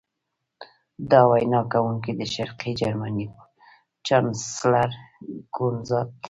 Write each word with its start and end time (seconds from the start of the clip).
دا 1.11 1.21
وینا 1.29 1.61
کوونکی 1.71 2.11
د 2.19 2.21
شرقي 2.33 2.71
جرمني 2.79 3.25
چانسلر 4.05 4.89
کونراډ 5.55 6.07
و 6.09 6.11